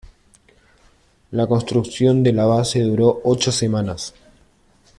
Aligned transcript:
La 1.29 1.45
construcción 1.45 2.23
de 2.23 2.33
la 2.33 2.45
base 2.45 2.81
duró 2.81 3.21
ocho 3.25 3.51
semanas. 3.51 4.15